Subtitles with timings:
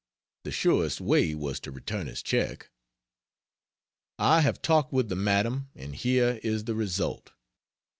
[0.45, 2.71] The surest way was to return his check.
[4.17, 7.33] I have talked with the madam, and here is the result.